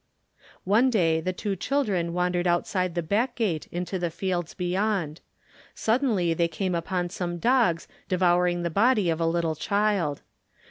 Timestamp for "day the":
0.89-1.31